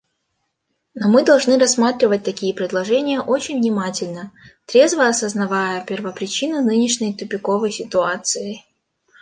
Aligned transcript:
Но 0.95 1.09
мы 1.09 1.23
должны 1.23 1.59
рассматривать 1.59 2.23
такие 2.23 2.55
предложения 2.55 3.21
очень 3.21 3.59
внимательно, 3.59 4.31
трезво 4.65 5.07
осознавая 5.07 5.85
первопричину 5.85 6.59
нынешней 6.63 7.13
тупиковой 7.13 7.69
ситуации. 7.71 8.63